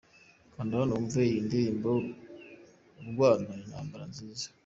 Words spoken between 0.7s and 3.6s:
hano wumve iyi ndirimbo 'Urwana